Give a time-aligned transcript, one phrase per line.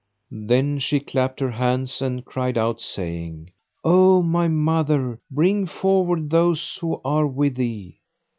[0.31, 3.51] Then she clapped her hands and cried out, saying,
[3.83, 7.99] "O my mother, bring forward those who are with thee."